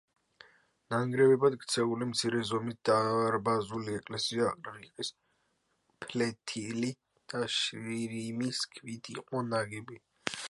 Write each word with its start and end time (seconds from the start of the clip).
ნანგრევებად 0.91 1.57
ქცეული 1.63 2.05
მცირე 2.13 2.39
ზომის 2.51 2.77
დარბაზული 2.89 3.93
ეკლესია 3.99 4.49
რიყის, 4.77 5.13
ფლეთილი 6.05 6.91
და 7.35 7.43
შირიმის 7.59 8.63
ქვით 8.79 9.11
იყო 9.17 9.45
ნაგები. 9.51 10.01